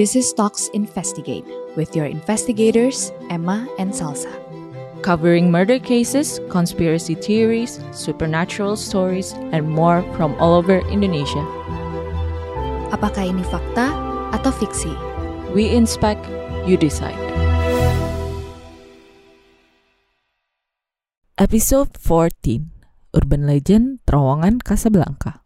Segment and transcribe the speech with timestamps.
[0.00, 1.44] This is Talks Investigate
[1.76, 4.32] with your investigators, Emma and Salsa.
[5.04, 11.44] covering murder cases, conspiracy theories, supernatural stories, and more from all over Indonesia.
[12.96, 13.92] Apakah ini fakta
[14.32, 14.88] atau fiksi?
[15.52, 16.24] We inspect,
[16.64, 17.20] you decide.
[21.36, 22.72] Episode 14
[23.12, 25.44] Urban Legend Terowongan Casablanca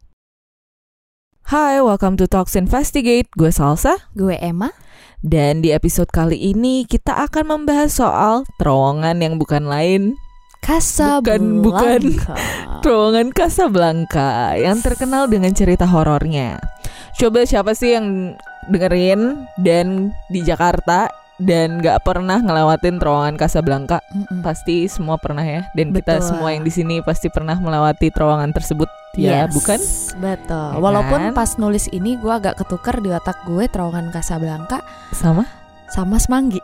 [1.45, 3.29] Hai, welcome to Talks Investigate.
[3.37, 3.93] Gue Salsa.
[4.17, 4.73] Gue Emma.
[5.21, 10.17] Dan di episode kali ini kita akan membahas soal terowongan yang bukan lain
[10.65, 11.37] Casablanca.
[11.37, 12.01] Bukan, bukan.
[12.81, 16.57] Terowongan Casablanca yang terkenal dengan cerita horornya.
[17.13, 18.33] Coba siapa sih yang
[18.73, 23.99] dengerin dan di Jakarta dan gak pernah ngelewatin terowongan Casablanca?
[24.09, 24.39] Mm-mm.
[24.39, 25.67] Pasti semua pernah ya.
[25.71, 26.27] Dan kita Betul.
[26.31, 28.87] semua yang di sini pasti pernah melewati terowongan tersebut.
[29.15, 29.79] Ya, Yes, bukan?
[30.17, 30.69] Betul.
[30.71, 31.33] Ya Walaupun kan?
[31.33, 35.47] pas nulis ini gue agak ketukar di otak gue terowongan Casablanca Sama?
[35.87, 36.59] sama Semanggi.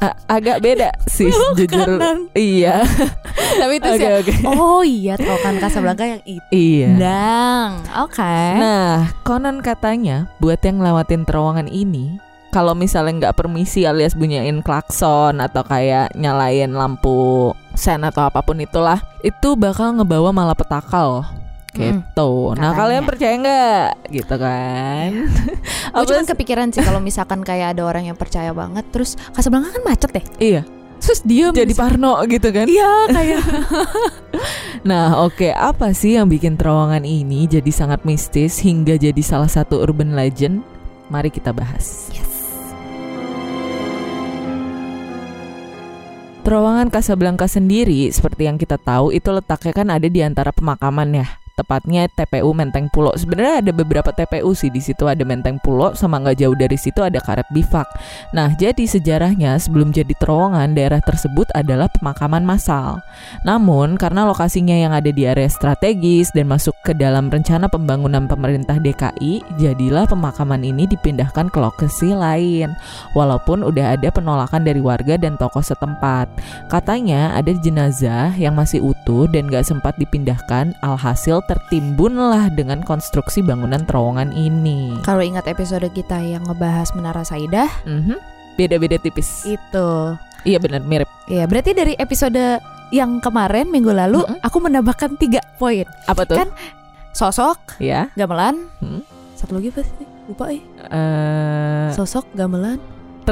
[0.00, 2.00] A- agak beda sih jujur.
[2.00, 2.30] Kanan.
[2.32, 2.80] Iya.
[3.60, 4.06] Tapi itu sih.
[4.06, 4.34] Oke, oke.
[4.48, 6.46] Oh iya terowongan Casablanca yang itu.
[6.48, 6.88] Iya.
[6.96, 7.70] Dang.
[8.00, 8.38] Oke.
[8.56, 12.16] Nah, konon katanya buat yang ngelewatin terowongan ini,
[12.50, 18.58] kalau misalnya nggak permisi alias bunyain klakson atau kayak nyalain lampu sen atau apa pun
[18.58, 21.26] itulah, itu bakal ngebawa malapetaka loh.
[21.70, 22.30] Gitu.
[22.58, 22.78] nah, katanya.
[22.82, 23.86] kalian percaya nggak?
[24.10, 25.10] Gitu kan?
[25.94, 29.70] Gue cuma Apa- kepikiran sih kalau misalkan kayak ada orang yang percaya banget terus Casablanca
[29.78, 30.26] kan macet deh.
[30.42, 30.62] iya.
[31.00, 32.68] Terus dia Jadi parno gitu kan?
[32.68, 33.40] Iya kayak
[34.88, 39.80] Nah, oke, apa sih yang bikin terowongan ini jadi sangat mistis hingga jadi salah satu
[39.80, 40.60] urban legend?
[41.08, 42.12] Mari kita bahas.
[42.12, 42.39] Yes.
[46.40, 51.26] Terowongan Casablanca sendiri, seperti yang kita tahu, itu letaknya kan ada di antara pemakaman ya.
[51.60, 53.12] Tepatnya TPU Menteng Pulo.
[53.20, 57.04] Sebenarnya ada beberapa TPU sih di situ ada Menteng Pulo, sama nggak jauh dari situ
[57.04, 57.84] ada Karet Bifak.
[58.32, 63.04] Nah, jadi sejarahnya sebelum jadi terowongan, daerah tersebut adalah pemakaman massal.
[63.44, 68.80] Namun, karena lokasinya yang ada di area strategis dan masuk ke dalam rencana pembangunan pemerintah
[68.80, 72.72] DKI, jadilah pemakaman ini dipindahkan ke lokasi lain.
[73.12, 76.32] Walaupun udah ada penolakan dari warga dan tokoh setempat.
[76.72, 83.82] Katanya ada jenazah yang masih utuh dan gak sempat dipindahkan, alhasil tertimbunlah dengan konstruksi bangunan
[83.82, 84.94] terowongan ini.
[85.02, 88.14] Kalau ingat episode kita yang ngebahas Menara Saidah Mhm.
[88.54, 89.42] Beda-beda tipis.
[89.44, 89.88] itu.
[90.40, 91.10] Iya benar mirip.
[91.26, 94.38] Iya, berarti dari episode yang kemarin minggu lalu Mm-mm.
[94.40, 95.84] aku menambahkan tiga poin.
[96.06, 96.38] Apa tuh?
[96.38, 96.54] Kan-
[97.10, 98.06] Sosok, ya.
[98.14, 98.70] gamelan.
[98.78, 99.02] Hmm.
[99.34, 100.06] Satu lagi apa sih?
[100.26, 100.62] Lupa eh.
[100.86, 102.78] eh, Sosok, gamelan.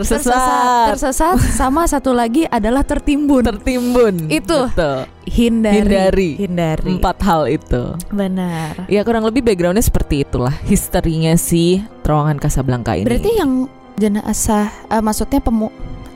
[0.01, 0.87] Tersesat.
[0.91, 3.43] Tersesat sama satu lagi adalah tertimbun.
[3.43, 4.29] Tertimbun.
[4.29, 4.69] Itu.
[4.69, 5.07] Betul.
[5.25, 5.77] Hindari.
[5.79, 6.31] Hindari.
[6.39, 6.93] Hindari.
[6.95, 7.83] Empat hal itu.
[8.09, 8.87] Benar.
[8.87, 13.05] Ya kurang lebih backgroundnya seperti itulah historinya si terowongan Casablanca ini.
[13.05, 15.69] Berarti yang jenazah eh, maksudnya pemu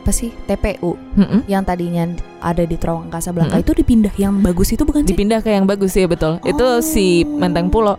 [0.03, 1.47] apa sih TPU Mm-mm.
[1.47, 2.03] yang tadinya
[2.39, 3.63] ada di terowongan Casablanca Mm-mm.
[3.63, 5.15] itu dipindah yang bagus itu bukan sih?
[5.15, 6.43] dipindah ke yang bagus ya betul.
[6.43, 6.83] Itu Oh.
[6.83, 7.95] si Menteng Pulo.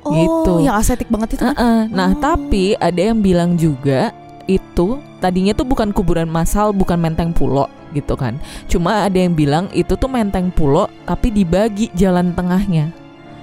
[0.00, 0.52] oh, gitu.
[0.60, 1.44] yang estetik banget itu.
[1.44, 1.56] kan?
[1.88, 2.18] Nah, Oh.
[2.18, 4.12] tapi ada yang bilang juga
[4.44, 8.40] itu tadinya tuh bukan kuburan massal, bukan Menteng Pulo gitu kan.
[8.66, 12.96] Cuma ada yang bilang itu tuh Menteng Pulo tapi dibagi jalan tengahnya.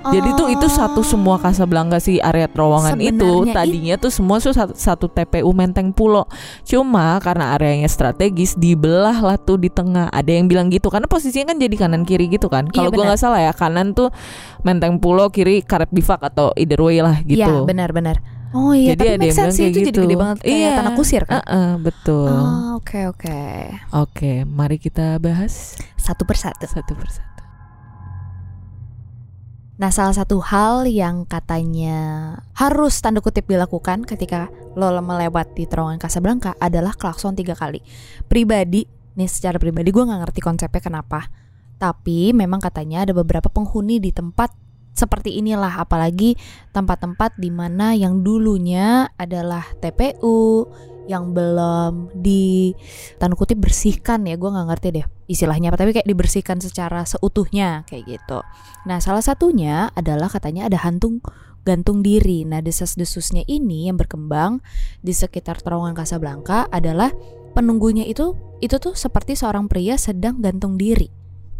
[0.07, 4.71] Jadi tuh itu satu semua Casablanca si area terowongan itu tadinya tuh semua tuh satu,
[4.71, 6.23] satu TPU Menteng Pulo.
[6.63, 10.07] Cuma karena areanya strategis dibelah lah tuh di tengah.
[10.15, 12.71] Ada yang bilang gitu karena posisinya kan jadi kanan kiri gitu kan.
[12.71, 13.09] Kalau Iya, gua benar.
[13.11, 14.07] nggak salah ya kanan tuh
[14.63, 17.67] Menteng Pulo, kiri Karet Bifak atau either way lah Iya, gitu.
[17.67, 18.36] benar-benar.
[18.49, 19.99] Oh iya, Jadi tapi ada make yang bilang kayak itu jadi gitu.
[20.01, 20.69] gede banget kayak Iya.
[20.73, 21.39] tanah kusir kan.
[21.39, 22.29] Heeh, betul.
[22.29, 23.39] Oh, oke oke.
[23.93, 26.63] Oke, mari kita bahas Satu persatu.
[26.63, 27.25] satu persatu.
[29.77, 31.99] Nah, salah satu hal yang katanya
[32.55, 37.85] harus tanda kutip dilakukan ketika lo melewati terowongan Casablanca adalah klakson tiga kali.
[38.25, 41.29] Pribadi, nih secara pribadi gue nggak ngerti konsepnya kenapa.
[41.77, 44.49] Tapi memang katanya ada beberapa penghuni di tempat
[44.97, 46.33] seperti inilah, apalagi
[46.73, 50.65] tempat-tempat di mana yang dulunya adalah TPU
[51.07, 52.75] yang belum di
[53.15, 57.87] tanda kutip bersihkan ya gue nggak ngerti deh istilahnya apa tapi kayak dibersihkan secara seutuhnya
[57.87, 58.43] kayak gitu
[58.87, 61.19] Nah, salah satunya adalah katanya ada hantu
[61.67, 62.47] gantung diri.
[62.47, 64.63] Nah, desas-desusnya ini yang berkembang
[65.03, 67.11] di sekitar terowongan Casablanca adalah
[67.51, 71.11] penunggunya itu itu tuh seperti seorang pria sedang gantung diri.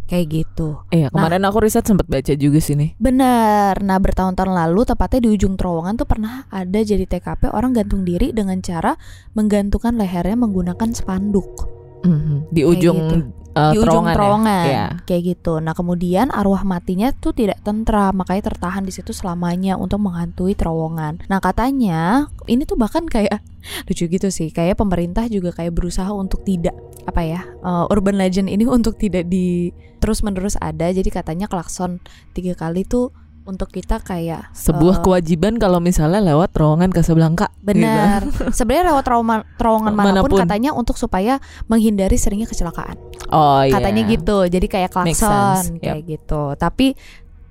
[0.08, 0.82] Kayak gitu.
[0.90, 2.96] Iya, kemarin aku riset sempat baca juga sini.
[2.96, 3.84] Benar.
[3.84, 8.32] Nah, bertahun-tahun lalu tepatnya di ujung terowongan tuh pernah ada jadi TKP orang gantung diri
[8.32, 8.96] dengan cara
[9.36, 11.77] menggantungkan lehernya menggunakan spanduk.
[12.08, 12.36] Mhm.
[12.50, 13.16] Di Kayak ujung gitu.
[13.54, 14.72] uh, di ujung terowongan, ya?
[14.72, 14.86] Iya.
[15.04, 15.54] kayak gitu.
[15.60, 21.28] Nah kemudian arwah matinya tuh tidak tentram makanya tertahan di situ selamanya untuk menghantui terowongan.
[21.28, 23.44] Nah katanya ini tuh bahkan kayak
[23.92, 26.74] lucu gitu sih kayak pemerintah juga kayak berusaha untuk tidak
[27.08, 30.88] apa ya uh, urban legend ini untuk tidak di terus menerus ada.
[30.94, 32.00] Jadi katanya klakson
[32.32, 33.12] tiga kali tuh
[33.48, 37.48] untuk kita kayak Sebuah uh, kewajiban kalau misalnya lewat terowongan Casablanca.
[37.48, 37.64] gitu.
[37.80, 38.22] Benar.
[38.58, 40.40] Sebenarnya lewat trauma, terowongan mana pun, Mana pun.
[40.44, 41.40] katanya untuk supaya
[41.72, 43.00] menghindari seringnya kecelakaan.
[43.32, 43.72] Oh iya.
[43.80, 44.44] Katanya gitu.
[44.52, 46.54] Jadi kayak klakson kayak gitu.
[46.60, 46.94] Tapi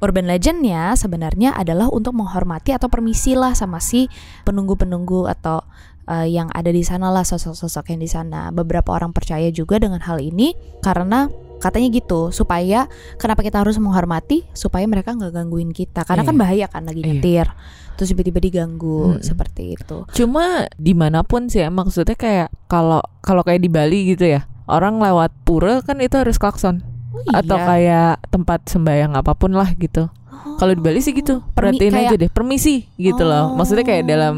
[0.05, 4.13] urban legendnya sebenarnya adalah untuk menghormati atau permisi lah sama si
[4.45, 5.65] penunggu-penunggu atau
[6.05, 8.53] eh, yang ada di sana lah sosok-sosok yang di sana.
[8.53, 10.53] Beberapa orang percaya juga dengan hal ini
[10.85, 12.85] karena katanya gitu supaya
[13.17, 16.29] kenapa kita harus menghormati supaya mereka nggak gangguin kita karena Iya.
[16.29, 17.09] kan bahaya kan lagi Iya.
[17.11, 17.47] nyetir
[17.95, 19.23] terus tiba-tiba diganggu Mm-mm.
[19.23, 24.13] seperti itu Cuma di mana pun sih ya maksudnya kayak kalau kalau kayak di Bali
[24.13, 29.33] gitu ya orang lewat pura kan itu harus klakson oh, atau kayak tempat sembahyang apa
[29.33, 30.11] pun lah gitu.
[30.57, 31.41] Kalau di Bali sih gitu.
[31.53, 33.55] Permi- Perhatiin aja kayak- deh permisi gitu loh.
[33.55, 34.09] Maksudnya kayak Oh.
[34.09, 34.37] dalam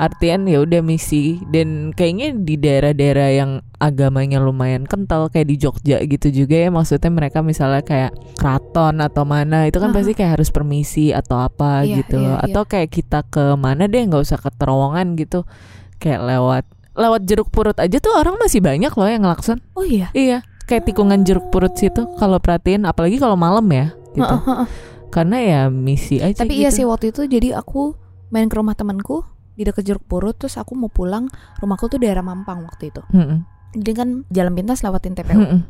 [0.00, 6.00] artian ya udah misi dan kayaknya di daerah-daerah yang agamanya lumayan kental kayak di Jogja
[6.00, 9.96] gitu juga ya maksudnya mereka misalnya kayak keraton atau mana itu kan Aha.
[10.00, 12.44] pasti kayak harus permisi atau apa Iya, gitu iya, iya.
[12.48, 15.44] atau kayak kita ke mana deh nggak usah ke terowongan gitu
[16.00, 16.64] kayak lewat
[16.96, 20.88] lewat jeruk purut aja tuh orang masih banyak loh yang ngelakson oh iya iya kayak
[20.88, 24.68] tikungan jeruk purut situ kalau perhatiin apalagi kalau malam ya gitu Heeh, heeh.
[25.12, 26.60] karena ya misi aja Tapi gitu.
[26.64, 27.92] iya sih waktu itu jadi aku
[28.30, 29.28] main ke rumah temanku
[29.60, 31.28] di dekat Jeruk Purut terus aku mau pulang
[31.60, 33.04] rumahku tuh daerah Mampang waktu itu.
[33.12, 33.44] Mm-mm.
[33.76, 35.36] Jadi kan jalan pintas lewatin TPU.
[35.36, 35.60] Mm-mm.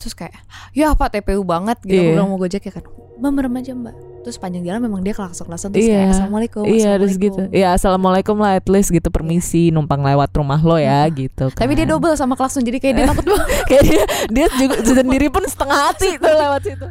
[0.00, 0.32] Terus kayak
[0.72, 2.02] ya apa TPU banget gitu Iya.
[2.02, 2.84] aku bilang mau gojek ya kan.
[3.18, 3.94] Mbak merem aja mbak.
[4.18, 5.92] Terus panjang jalan memang dia kelakson-kelakson terus Iya.
[5.92, 6.62] kayak assalamualaikum.
[6.64, 7.36] Iya harus gitu.
[7.36, 11.50] assalamualaikum." Ya assalamualaikum lah at least gitu permisi numpang lewat rumah lo ya gitu.
[11.52, 11.92] Tapi dia kan.
[11.92, 13.48] double sama klakson jadi kayak dia takut banget.
[13.66, 14.02] Kayak dia
[14.32, 16.88] dia juga sendiri pun setengah hati tuh lewat situ.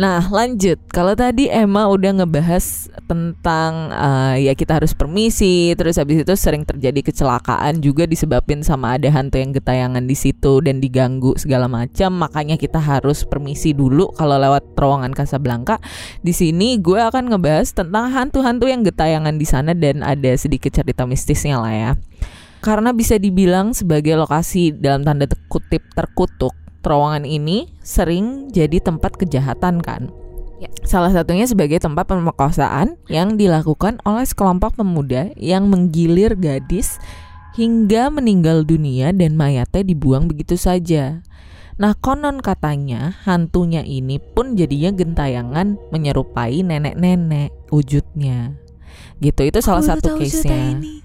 [0.00, 0.80] Nah lanjut.
[0.88, 6.64] Kalau tadi Emma udah ngebahas tentang eh, Ya kita harus permisi Terus habis itu sering
[6.64, 12.16] terjadi kecelakaan Juga disebabin sama ada hantu yang getayangan di situ Dan diganggu segala macam.
[12.16, 15.76] Makanya kita harus permisi dulu Kalau lewat terowongan Casablanca.
[16.24, 21.04] Di sini gue akan ngebahas tentang hantu-hantu yang getayangan di sana dan ada sedikit cerita
[21.04, 21.92] mistisnya lah ya.
[22.60, 29.80] Karena bisa dibilang sebagai lokasi dalam tanda kutip terkutuk, terowongan ini sering jadi tempat kejahatan
[29.80, 30.12] kan.
[30.60, 30.68] Ya.
[30.84, 37.00] Salah satunya sebagai tempat pemerkosaan yang dilakukan oleh sekelompok pemuda yang menggilir gadis
[37.56, 41.24] hingga meninggal dunia dan mayatnya dibuang begitu saja.
[41.80, 48.60] Nah konon katanya hantunya ini pun jadinya gentayangan menyerupai nenek-nenek wujudnya.
[49.24, 50.60] Gitu itu salah Aku baru satu tahu case-nya.
[50.76, 51.00] ini.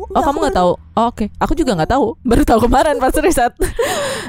[0.00, 0.08] Tahu?
[0.08, 0.72] Enggak, Oh kamu nggak tahu?
[0.96, 2.06] Oh, Oke, aku juga nggak tahu.
[2.28, 3.52] Baru tahu kemarin pas riset.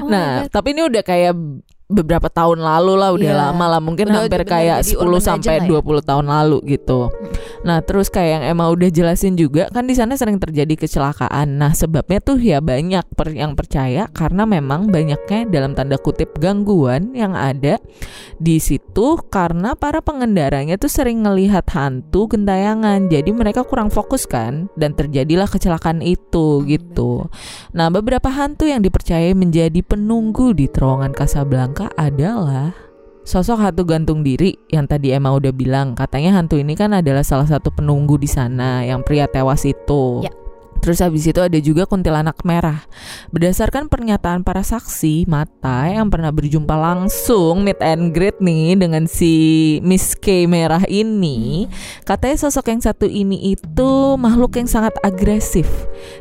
[0.02, 1.32] Oh nah, tapi ini udah kayak
[1.92, 3.40] beberapa tahun lalu lah, udah Iya.
[3.52, 7.12] lama lah, mungkin Udah hampir kayak jadi 10 urban sampai lah 20 tahun lalu gitu.
[7.62, 11.60] Nah, terus kayak yang Emma udah jelasin juga kan di sana sering terjadi kecelakaan.
[11.60, 17.14] Nah, sebabnya tuh ya banyak per- yang percaya karena memang banyaknya dalam tanda kutip gangguan
[17.14, 17.78] yang ada
[18.42, 23.06] di situ karena para pengendaranya tuh sering ngelihat hantu gentayangan.
[23.06, 27.30] Jadi mereka kurang fokus kan dan terjadilah kecelakaan itu gitu.
[27.74, 32.74] Nah, beberapa hantu yang dipercaya menjadi penunggu di terowongan Casablanca adalah
[33.22, 35.94] sosok hantu gantung diri yang tadi Emma udah bilang.
[35.94, 40.26] Katanya hantu ini kan adalah salah satu penunggu di sana yang pria tewas itu.
[40.26, 40.32] Ya.
[40.82, 42.82] Terus habis itu ada juga kuntilanak merah.
[43.30, 49.78] Berdasarkan pernyataan para saksi mata yang pernah berjumpa langsung meet and greet nih dengan si
[49.86, 51.70] Miss K merah ini,
[52.02, 55.70] katanya sosok yang satu ini itu makhluk yang sangat agresif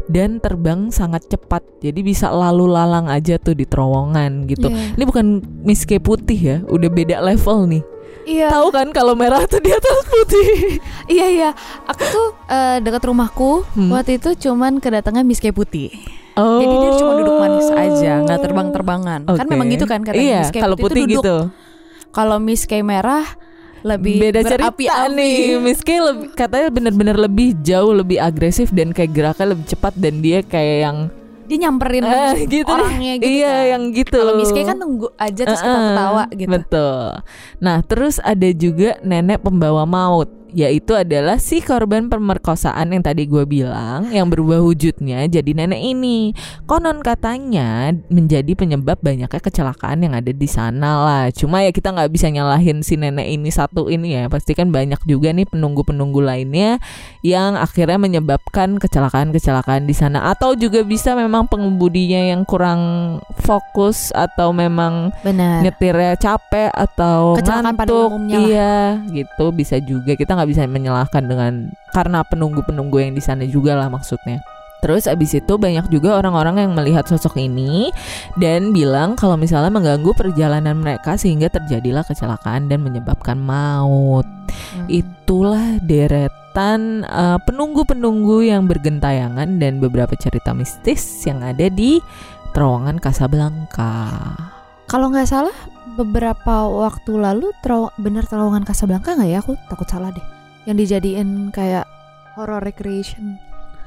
[0.06, 1.66] dan terbang sangat cepat.
[1.82, 4.70] Jadi bisa lalu lalang aja tuh di terowongan gitu.
[4.70, 4.94] Iya.
[4.94, 7.84] Ini bukan Miss K putih ya, udah beda level nih.
[8.22, 8.48] Iya.
[8.54, 10.78] Tahu kan kalau merah tuh di atas putih.
[11.10, 11.50] Iya iya,
[11.90, 13.90] aku tuh eh, dekat rumahku Hmm.
[13.92, 15.90] waktu itu cuman kedatangan Miss K putih.
[16.40, 16.64] Oh.
[16.64, 19.20] Jadi dia cuma duduk manis aja, nggak terbang-terbangan.
[19.28, 19.52] Kan Oke.
[19.52, 21.36] memang gitu kan katanya Iya, Miss K kalau putih, putih gitu.
[22.12, 23.26] Kalau Miss K merah
[23.82, 25.58] lebih Beda cerita nih.
[25.58, 30.22] Miss K lebih, katanya bener-bener lebih jauh lebih agresif dan kayak geraknya lebih cepat dan
[30.22, 30.98] dia kayak yang
[31.52, 33.28] Dia nyamperin eh, gitu orangnya gitu.
[33.28, 33.72] Iya, kan.
[33.76, 34.18] yang gitu.
[34.24, 36.50] Kalau Miss K kan nunggu aja terus kita Uh-uh, ketawa gitu.
[36.56, 37.06] Betul.
[37.60, 43.44] Nah, terus ada juga nenek pembawa maut yaitu adalah si korban pemerkosaan yang tadi gue
[43.48, 46.36] bilang yang berubah wujudnya jadi nenek ini.
[46.68, 51.26] Konon katanya menjadi penyebab banyaknya kecelakaan yang ada di sana lah.
[51.32, 54.28] Cuma ya kita nggak bisa nyalahin si nenek ini satu ini ya.
[54.28, 56.78] Pasti kan banyak juga nih penunggu-penunggu lainnya
[57.24, 62.82] yang akhirnya menyebabkan kecelakaan-kecelakaan di sana atau juga bisa memang pengemudinya yang kurang
[63.42, 65.64] fokus atau memang Benar.
[65.64, 68.42] nyetirnya capek atau Kecelakaan pada ngantuk lah.
[68.42, 68.76] iya
[69.14, 73.94] gitu bisa juga kita nggak bisa menyalahkan dengan karena penunggu-penunggu yang di sana juga lah
[73.94, 74.42] maksudnya
[74.82, 77.94] Terus abis itu banyak juga orang-orang yang melihat sosok ini
[78.42, 84.26] dan bilang kalau misalnya mengganggu perjalanan mereka sehingga terjadilah kecelakaan dan menyebabkan maut.
[84.50, 84.90] Hmm.
[84.90, 92.02] Itulah deretan eh, penunggu-penunggu yang bergentayangan dan beberapa cerita mistis yang ada di
[92.58, 94.10] terowongan Casablanca.
[94.90, 95.56] Kalau nggak salah
[96.02, 99.40] beberapa waktu lalu terowong bener terowongan Casablanca nggak ya?
[99.40, 100.24] Aku takut salah deh.
[100.66, 101.86] Yang dijadiin kayak
[102.34, 103.38] horror recreation.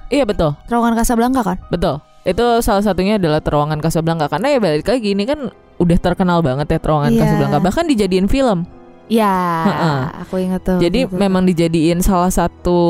[0.08, 0.54] Iya betul.
[0.66, 1.56] Terowongan Casablanca kan?
[1.68, 1.98] Betul.
[2.24, 6.70] Itu salah satunya adalah terowongan Casablanca karena ya balik lagi ini kan udah terkenal banget
[6.70, 7.20] ya terowongan Iya.
[7.20, 8.64] Casablanca bahkan dijadiin film.
[9.04, 9.36] Ya,
[9.68, 10.00] Heeh.
[10.24, 10.80] aku inget tuh.
[10.80, 11.20] jadi tuh.
[11.20, 12.80] memang dijadiin salah satu.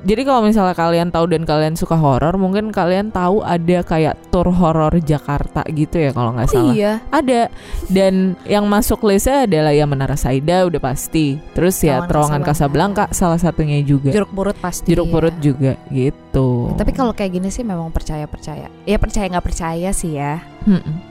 [0.00, 4.48] Jadi kalau misalnya kalian tahu dan kalian suka horor, mungkin kalian tahu ada kayak tour
[4.48, 6.72] horor Jakarta gitu ya kalau nggak Oh salah.
[6.72, 6.92] iya.
[7.12, 7.52] Ada
[7.92, 11.36] dan yang masuk listnya adalah ya Menara Saida udah pasti.
[11.52, 13.04] Terus ya Terowongan terowongan Casablanca.
[13.12, 14.08] Salah satunya juga.
[14.08, 14.88] Jeruk purut pasti.
[14.88, 15.12] Jeruk ya.
[15.12, 16.72] purut juga gitu.
[16.80, 18.72] Tapi kalau kayak gini sih memang percaya percaya.
[18.88, 20.40] Ya percaya nggak percaya sih ya.
[20.64, 21.07] Mm-mm.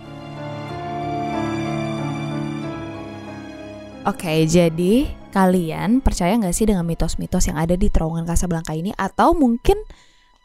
[4.08, 8.96] Oke, jadi kalian percaya nggak sih dengan mitos-mitos yang ada di terowongan Casablanca ini?
[8.96, 9.76] Atau mungkin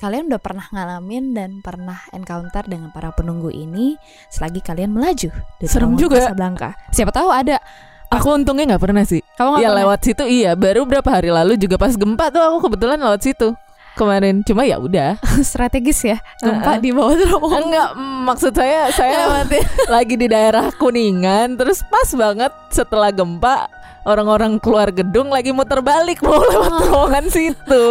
[0.03, 3.95] kalian udah pernah ngalamin dan pernah encounter dengan para penunggu ini
[4.35, 5.31] selagi kalian melaju
[5.63, 6.27] di Serem juga.
[6.27, 6.75] Casablanca.
[6.91, 7.63] Siapa tahu ada.
[8.11, 9.23] Aku untungnya nggak pernah sih.
[9.39, 9.79] Kamu nggak Ya pernah?
[9.87, 10.51] lewat situ iya.
[10.59, 13.55] Baru berapa hari lalu juga pas gempa tuh aku kebetulan lewat situ
[13.95, 14.43] kemarin.
[14.45, 15.19] Cuma ya udah.
[15.51, 16.19] strategis ya.
[16.41, 17.63] Gempa di bawah terowongan.
[17.67, 19.45] Enggak, mm, maksud saya saya
[19.95, 23.69] lagi di daerah Kuningan terus pas banget setelah gempa
[24.03, 27.87] orang-orang keluar gedung lagi muter balik mau lewat terowongan situ.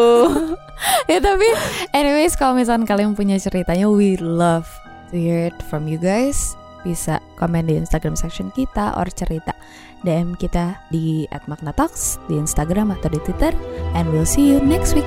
[1.12, 1.48] ya tapi
[1.96, 4.68] anyways kalau misalnya kalian punya ceritanya we love
[5.14, 9.54] to hear it from you guys bisa komen di Instagram section kita or cerita
[10.02, 13.54] DM kita di @magnatalks di Instagram atau di Twitter
[13.94, 15.06] and we'll see you next week